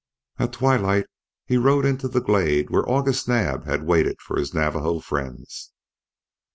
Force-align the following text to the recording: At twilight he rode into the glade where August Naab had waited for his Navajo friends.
At 0.39 0.53
twilight 0.53 1.05
he 1.45 1.57
rode 1.57 1.85
into 1.85 2.07
the 2.07 2.21
glade 2.21 2.71
where 2.71 2.89
August 2.89 3.27
Naab 3.27 3.65
had 3.65 3.83
waited 3.83 4.19
for 4.19 4.39
his 4.39 4.51
Navajo 4.51 4.99
friends. 4.99 5.71